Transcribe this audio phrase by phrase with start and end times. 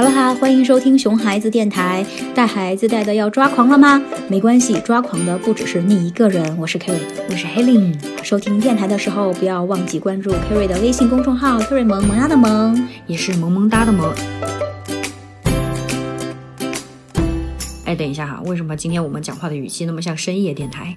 [0.00, 2.02] 好了哈，欢迎收听熊孩子电台。
[2.34, 4.02] 带孩子带的要抓狂了吗？
[4.30, 6.56] 没关系，抓狂的不只是你一个人。
[6.56, 7.94] 我是 Kerry，我是 Helen。
[8.22, 14.10] 收听电台的时候，不要忘记关注 Kerry 的微信公众号 “Kerry 萌萌哒的萌”，也是萌萌哒的萌。
[17.84, 20.96] 哎，等一下哈，为什么今天我们讲话的语气那么像深夜电台？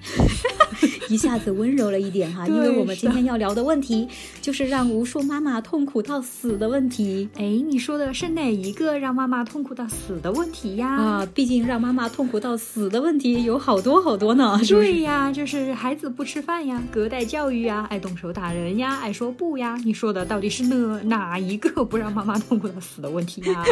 [1.14, 4.08] 一下子温柔了一点哈，因为我们今天要聊的问题
[4.42, 7.30] 就是让无数妈妈痛苦到死的问题。
[7.36, 10.96] 哎，你说的是哪一个让妈妈痛苦到死的问题呀？
[10.96, 14.60] 啊，毕竟让妈妈痛苦到死的问题有好多好多呢。
[14.68, 19.78] 对呀，就是孩子不吃饭呀，隔代教育呀，爱动手打人呀，爱说不呀。
[19.86, 23.64] 你说的到底是哪哪一个不让妈妈痛苦到死的问题呀？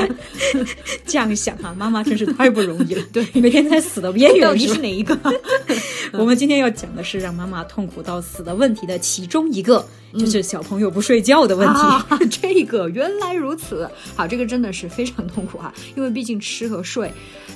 [1.07, 3.03] 这样想啊，妈妈真是太不容易了。
[3.11, 4.43] 对，每天在死的边缘。
[4.43, 5.17] 到底是哪一个？
[6.13, 9.85] 我们今天要讲的是让妈妈痛苦到死的问题的其中一个。
[10.19, 13.89] 就是小朋友不睡觉的问题， 这个原来如此。
[14.13, 17.09] 好，这个真的是非常痛苦哈，因为毕竟吃和睡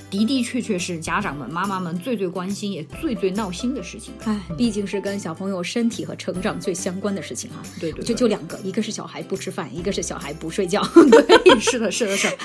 [0.09, 4.13] 的的确确是家长们、妈妈们最最关心也最最闹心的事情。
[4.23, 7.57] 哎，毕竟是跟小朋友身体和成长最相关的事情哈。
[7.77, 10.81] 对对，就就两个，一个是小孩不吃饭，一个是小孩不睡觉。
[11.11, 12.29] 对，是的，是的，是。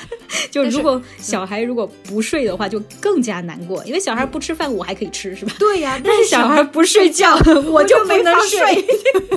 [0.51, 5.53] 就如果小孩如果不睡的话，就更加难过，因为小孩不吃饭，我还可以吃，是吧？
[5.61, 7.20] 对呀，但是小孩不睡觉，
[7.71, 8.85] 我就没能睡。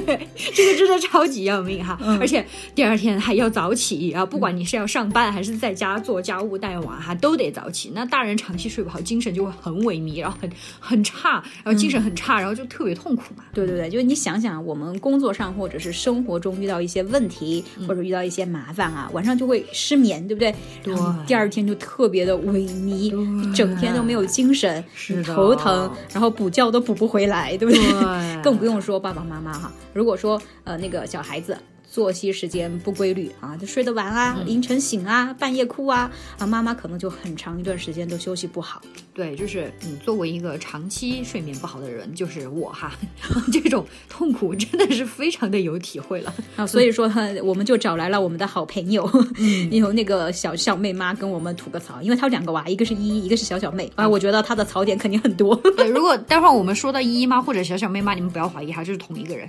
[0.53, 2.45] 这个真的超级要命哈，而且
[2.75, 4.25] 第二天还要早起啊！
[4.25, 7.91] 不管你是要上班还是在家做家务带娃哈，都得早起。
[7.95, 13.43] 那大人长期睡不好，精神就会很萎靡，然后很很差，然后精神很差，然后就特别痛苦嘛。
[13.53, 20.53] 对对对，就是你想想，我们工作上或者是生活中遇到一些问题，或者遇到一些麻烦啊，晚上就会失眠，对不对？
[20.83, 20.93] 对。
[21.25, 28.41] 第二天就特别的萎靡，整天都没有精神，是头疼，然后补觉都补不回来，对不对？
[28.43, 29.71] 更不用说爸爸妈妈哈。
[29.93, 31.57] 如果说呃那个小孩子。
[31.93, 38.81] 作息时间不规律啊，就睡得晚啊，凌晨醒啊，半夜哭啊，啊，妈妈可能就很长一段时间都休息不好。
[39.13, 42.91] 对，就是你作为一个长期睡眠不好的人，就是我哈，
[43.53, 46.65] 这种痛苦真的是非常的有体会了啊。
[46.65, 47.07] 所以说，
[47.45, 49.07] 我们就找来了我们的好朋友，
[49.69, 54.09] 有那个小小妹妈跟我们吐个槽，因为她有两个娃，一个是依依，一个是小小妹啊。
[54.09, 55.55] 我觉得她的槽点肯定很多。
[55.77, 59.47] 对，如果待会儿我们说到依依妈或者小小妹妈，你们不要怀疑哈，就是同一个人。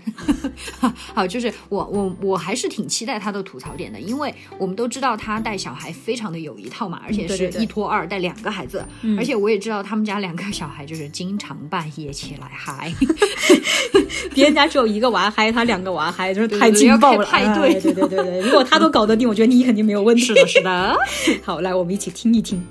[1.15, 2.34] 好，就是我我我。
[2.34, 8.85] 我还是挺期待他的吐槽点的，因为我们都知道他带小孩非常的有一套嘛，而且是一拖二带两个孩子，
[9.19, 12.93] 而且我也知道他们家两个小孩就是经常半夜起来嗨，
[14.35, 17.25] 别人家只有一个娃嗨，他两个娃嗨，就是太劲爆了。
[17.25, 20.23] 派对，对对对对，如果他都搞得定，我觉得你肯定没有问题。
[20.23, 20.97] 是的，是的。
[21.43, 22.63] 好，来我们一起听一听。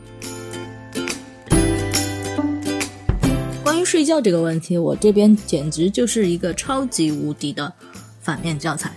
[3.63, 7.71] 关于睡觉这个问题，我这边简直就是一个超级无敌的
[8.21, 8.91] 反面教材。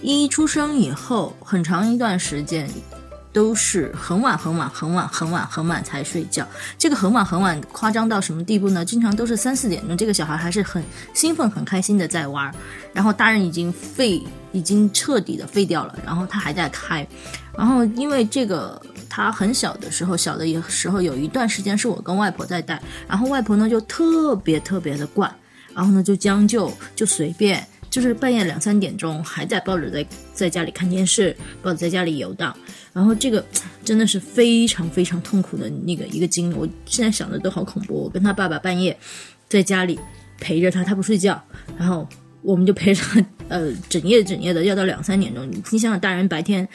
[0.00, 2.68] 一出生以后，很长一段时间
[3.32, 6.46] 都是很晚、很晚、很晚、很晚、很晚才睡觉。
[6.78, 8.84] 这个很晚、很晚夸张到什么地步呢？
[8.84, 10.82] 经常都是三四点钟，这个小孩还是很
[11.14, 12.52] 兴奋、很开心的在玩，
[12.92, 14.22] 然后大人已经废、
[14.52, 17.06] 已经彻底的废掉了，然后他还在开。
[17.56, 18.80] 然后因为这个，
[19.10, 25.32] 他很小的时候，小的时候有一段时间是我跟外婆在带，然后外婆呢就特别特别的惯，
[25.74, 27.66] 然后呢就将就，就随便。
[28.00, 32.56] 就是半夜两三点钟还在抱着在在家里看电视，抱着在家里游荡，
[32.92, 33.44] 然后这个
[33.84, 36.54] 真的是非常非常痛苦的那个一个经历。
[36.54, 38.04] 我现在想的都好恐怖。
[38.04, 38.96] 我跟他爸爸半夜
[39.48, 39.98] 在家里
[40.38, 41.42] 陪着他，他不睡觉，
[41.76, 42.08] 然后
[42.40, 45.44] 我们就陪着他，呃，整夜整夜的要到两三点钟。
[45.50, 46.66] 你想想，大人白天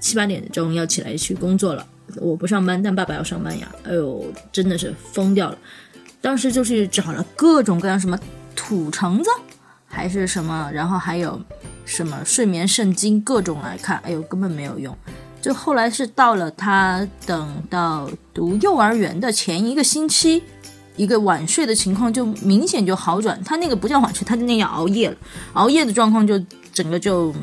[0.00, 1.86] 七八点钟要起来去工作了，
[2.16, 3.70] 我不上班，但爸爸要上班呀。
[3.82, 5.58] 哎呦，真的是疯掉了。
[6.22, 8.18] 当时就是找了各种各样什么
[8.56, 9.28] 土橙子。
[9.92, 11.38] 还是什么，然后还有
[11.84, 14.96] 什么睡眠圣经，各种来看，哎呦，根本没有用。
[15.42, 20.42] 就后来是到了他等到读幼儿园的前一个星期，
[20.96, 23.42] 一个晚睡的情况就明显就好转。
[23.42, 25.16] 他那个不叫晚睡，他就那样熬夜了，
[25.54, 26.38] 熬夜的状况就
[26.72, 27.34] 整个就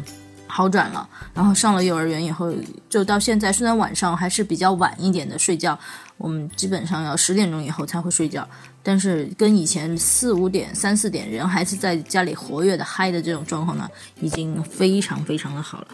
[0.46, 1.08] 好转了。
[1.34, 2.54] 然后上了幼儿园以后，
[2.88, 5.78] 就到现在，虽然晚上还是比较晚一点的睡觉，
[6.18, 8.48] 我们基本上要十点钟以后才会睡觉。
[8.88, 13.86] 但是跟以前四五点、三四点人还是在家里活跃的嗨的这种状况呢，
[14.22, 15.88] 已经非常非常的好了。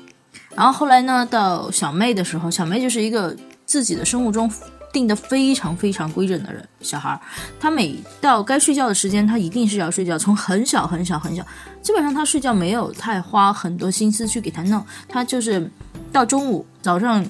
[0.56, 3.36] 然后后来呢，到小妹的时候，小妹就是一个
[3.66, 4.48] 自己的生物钟
[4.92, 7.20] 定的非常非常规整的人，小孩儿，
[7.60, 10.16] 他每到该睡觉的时间，他一定是要睡觉。
[10.16, 11.44] 从很小很小很小，
[11.82, 15.68] 基本上他睡觉没有太花很多心思去给他弄，他就是
[16.12, 17.26] 到中午早上。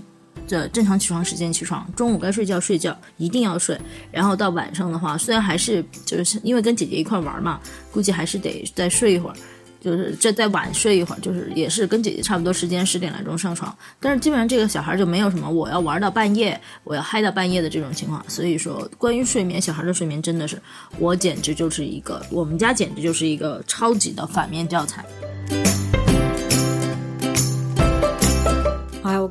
[0.47, 3.79] 这正常起床时间起床，中午该睡觉睡觉，一定要睡。
[4.11, 7.59] 然后到晚上的话，虽然还是就是因为跟姐姐一块玩嘛，
[7.91, 9.35] 估计还是得再睡一会儿。
[9.81, 13.77] 就是这再晚睡一会儿，就是也是跟姐姐差不多时间，十点来钟上床。
[13.99, 18.23] 但是基本上这个小孩就没有什么我要玩到半夜，我要嗨到半夜的这种情况。
[18.29, 20.57] 所以说，关于睡眠，小孩的睡眠真的是
[20.97, 25.03] 我简直就是一个，我们家简直就是一个超级的反面教材。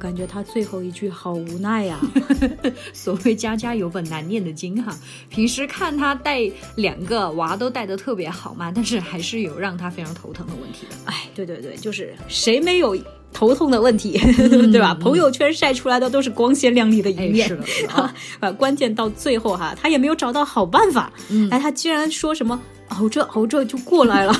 [0.02, 2.00] 感觉他最后一句好无奈呀。
[2.92, 4.92] 所谓家家有本难念的经哈，
[5.30, 6.40] 平时看他带
[6.74, 10.96] 两个娃都带的特别好嘛，但是还是有让他非常头疼的问题的。
[11.04, 12.96] 哎，对对对，就是谁没有
[13.32, 14.18] 头痛的问题，
[14.72, 14.92] 对吧？
[14.94, 17.92] 朋友圈晒出来的都是光鲜亮丽的一面，是的，是的。
[18.40, 21.12] 啊，关键到最后哈，他也没有找到好办法。
[21.30, 24.34] 嗯哎，他居然说什么熬着熬着就过来了。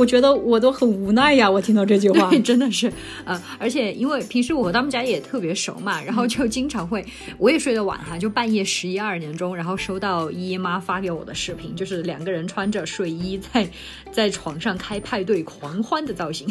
[0.00, 2.30] 我觉得我都很无奈呀，我听到这句话。
[2.42, 2.90] 真的是，
[3.26, 7.04] 呃，而且因为平时我和他们家也特别熟嘛，然后就经常会，
[7.36, 13.68] 我也睡得晚哈，就半夜十一二点钟，然后收到姨妈发给我的视频，就是两个人穿着睡衣在
[14.10, 16.48] 在床上开派对狂欢的造型，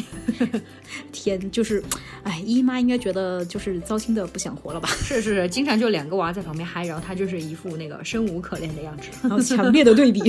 [1.12, 1.84] 天，就是，
[2.22, 4.88] 哎，姨妈应该觉得就是糟心的不想活了吧？
[5.01, 10.22] 是是是，经常就两个娃在旁边嗨，然后她就是一副那个生无可恋的样子，然后强烈的对比，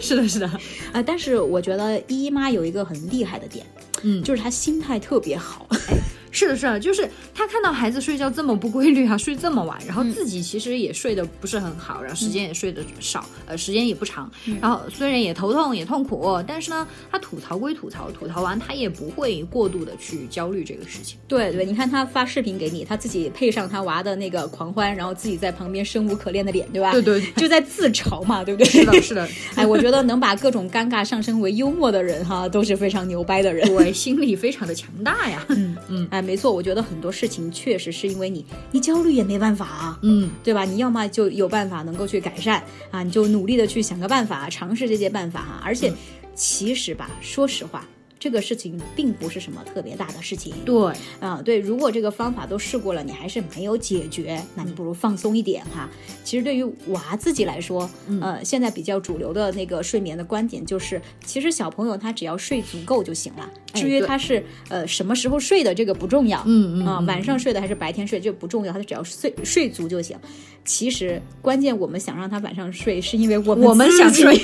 [0.00, 0.50] 是的，是的，
[0.92, 3.64] 啊，但是我觉得姨妈有一个很厉害的点，
[4.02, 5.66] 嗯，就是他心态特别好。
[6.34, 21.16] 是的，是的，就是他看到孩子睡觉这么不规律啊， 睡这么晚，然后自己其实也睡得不是很好，然后时间也睡得少，呃，时间也不长，然后虽然也头痛也痛苦，但是呢，他吐槽归吐槽，吐槽完他也不会过度的去焦虑这个事情。
[21.28, 26.90] 对对，你看他发视频给你，他自己配上他娃的那个狂欢，然后自己在旁边生无可恋的脸，对吧？
[26.92, 28.68] 对对， 就在自嘲嘛，对不对？
[28.68, 29.28] 是的，是的。
[29.54, 35.44] 哎，我觉得能把各种尴尬上升为幽默的人哈，都是非常牛掰的人，对，心理非常的强大呀。
[35.50, 37.04] 嗯嗯，哎，没错，我觉得很。
[37.04, 40.64] 多事情确实是因为你，你焦虑也没办法啊，嗯，对吧？
[40.64, 45.60] 你要么就有办法能够去改善啊，你就努力的去想个办法，尝试这些办法哈。
[45.62, 45.92] 而且，
[46.34, 47.86] 其实吧，说实话。
[48.24, 50.90] 这个事情并不是什么特别大的事情，对，
[51.20, 55.90] 啊，对，如果这个方法都试过了，你还是没有解决，那你不如放松一点哈。
[56.24, 57.86] 其实对于娃自己来说，
[58.22, 70.16] 呃，现在比较主流的那个睡眠的观点就是，其实小朋友他只要睡足够就行了，至于他是呃什么时候睡的这个不重要，嗯嗯啊，晚上睡的还是白天睡这不重要，他只要睡睡足就行。
[70.64, 74.34] 其实关键我们想让他晚上睡，是因为我们我们想睡。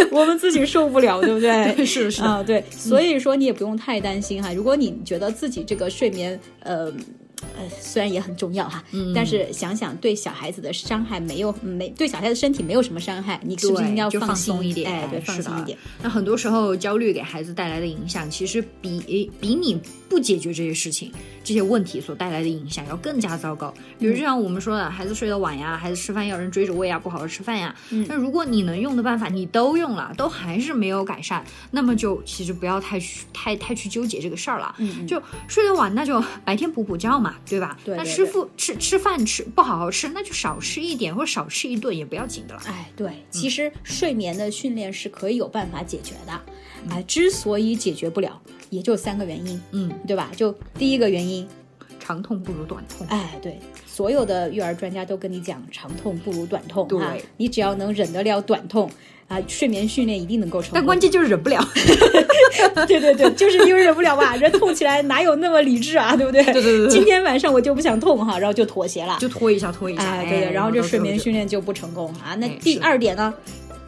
[0.12, 1.84] 我们自己受不了， 对不对？
[1.84, 4.52] 是是啊，对，所以说你也不用太担心哈。
[4.52, 6.92] 如果你觉得自己这个睡眠，呃。
[7.58, 8.82] 呃，虽然也很重要哈，
[9.14, 14.90] 但是想想对小孩子的伤害没有没对小孩子身体没有什么伤害，你是不是应该放松一点？
[14.90, 15.76] 哎，对，放松一点。
[16.02, 21.12] 那很多时候焦虑给孩子带来的影响，其实比比你不解决这些事情、
[21.42, 23.74] 这些问题所带来的影响要更加糟糕。
[23.98, 27.74] 比如就像我们说的，孩子睡得晚呀，孩子吃饭要人追着喂呀，不好好吃饭呀。
[28.06, 34.74] 那如果你能用的办法你都用了，都还是没有改善，那么就其实不要太去太太去纠结这个事儿了。
[34.78, 37.78] 嗯，就睡得晚，那就白天补补觉嘛，对吧？
[37.84, 37.96] 对。
[37.96, 42.60] 那师傅吃吃饭吃不好好吃，那就少吃一点或者少吃一顿也不要紧的了。
[42.66, 46.40] 哎，对，其实睡眠的训练是可以有办法解决的。
[46.90, 48.40] 哎，之所以解决不了，
[48.70, 50.30] 也就三个原因，嗯，对吧？
[50.36, 51.46] 就第一个原因，
[51.98, 53.06] 长痛不如短痛。
[53.08, 56.86] 哎，对，所有的育儿专家都跟你讲，长痛不如短痛。
[56.86, 57.00] 对，
[57.36, 58.90] 你只要能忍得了短痛。
[59.28, 61.60] 啊，睡眠训练一定能够成功，但关键就是忍不了。
[62.86, 64.36] 对对对，就是因为忍不了吧？
[64.36, 66.16] 人痛起来哪有那么理智啊？
[66.16, 66.42] 对不对？
[66.44, 66.88] 对对对。
[66.88, 70.02] 今天晚上我就不想痛哈，然后就妥协了，就拖一下，拖一下。
[70.02, 72.34] 哎，对对，然后这睡眠训练就不成功啊。
[72.36, 73.32] 那第二点呢？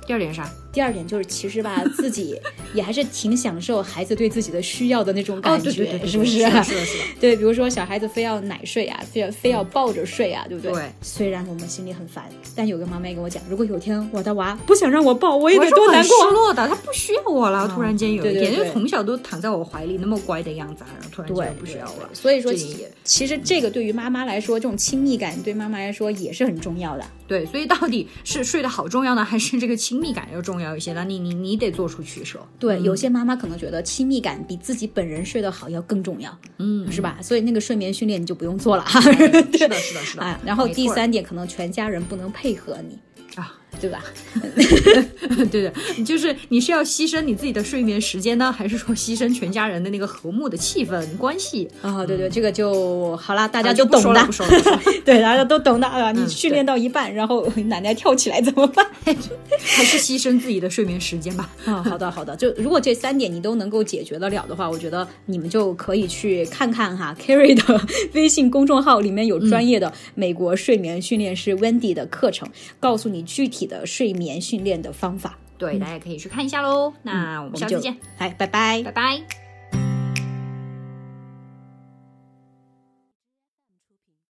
[0.07, 0.51] 第二点啥？
[0.73, 2.39] 第二点就是，其实吧，自己
[2.75, 5.71] 也还是挺享受孩子对自己的需要的那种感觉，
[6.07, 6.39] 是不是？
[6.39, 6.81] 是的，是的。
[7.21, 10.73] 对，比如说小孩子非要奶睡啊，非要非要抱着睡啊，对不对？
[10.73, 10.91] 对。
[11.03, 12.25] 虽然我们心里很烦，
[12.55, 16.29] 但有个妈妈跟我讲，如果有天我的娃不想让我抱，我也得多难过。
[16.29, 17.69] 失落的，他不需要我了。
[17.75, 22.11] 突然间有一天，就从小都躺在我怀里那么乖的样子，然后突然间不需要我了。
[22.13, 22.53] 所以说，
[23.05, 27.05] 其实这个对于妈妈来说，这种亲密感对妈妈来说也是很重要的。
[27.27, 31.05] 对，所以到底是睡得好重要呢，还是这个亲密感要重要一些那？
[31.05, 31.35] 你你。
[31.41, 32.39] 你得做出取舍。
[32.59, 37.19] 对，有些妈妈可能觉得亲密感比自己本人睡得好要更重要，嗯，是吧？
[37.23, 39.01] 所以那个睡眠训练你就不用做了哈。
[39.01, 40.23] 是的，是的，是的。
[40.23, 43.10] 哎， 然后第三点，可能全家人不能配合你啊。
[43.81, 44.03] 对吧？
[45.51, 45.73] 对的，
[46.05, 52.05] 就是你是要牺牲你自己的睡眠时间呢，还是说牺牲全家人的那个和睦的气氛关系啊？
[52.05, 54.25] 对对，这个就好了，大家就懂的。
[54.27, 54.53] 不说了，
[55.05, 56.11] 对，大家都懂的啊。
[56.13, 58.87] 你训练到一半，然后奶奶跳起来怎么办？
[59.05, 61.49] 还是牺牲自己的睡眠时间吧。
[61.65, 62.37] 啊，好的好的。
[62.37, 72.49] 就如果这三点你都能够解决得了的话，我觉得你们就可以去看看哈，Carrie 的微信公众号里面有专业的美国睡眠训练师 Wendy 的课程，
[72.79, 73.71] 告诉你具体。
[73.71, 76.93] 的睡眠训练的方法，对，大家可以去看一下喽。
[77.03, 79.50] 那我们下次见，来，拜拜，拜拜。